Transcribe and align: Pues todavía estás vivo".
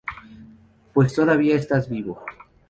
Pues 0.95 1.13
todavía 1.13 1.55
estás 1.57 1.87
vivo". 1.87 2.23